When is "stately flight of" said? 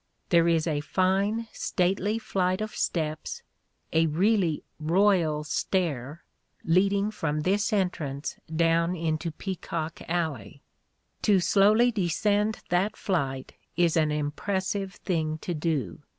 1.53-2.73